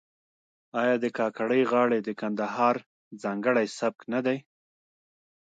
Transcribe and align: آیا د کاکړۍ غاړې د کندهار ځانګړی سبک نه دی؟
آیا 0.81 0.95
د 1.03 1.05
کاکړۍ 1.17 1.61
غاړې 1.71 1.99
د 2.03 2.09
کندهار 2.21 2.75
ځانګړی 3.23 3.67
سبک 3.79 3.99
نه 4.13 4.19
دی؟ 4.25 4.37